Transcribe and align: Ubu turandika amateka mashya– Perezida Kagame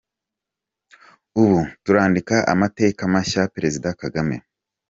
Ubu 1.41 1.59
turandika 1.83 2.35
amateka 2.53 3.01
mashya– 3.13 3.43
Perezida 3.55 3.89
Kagame 4.01 4.35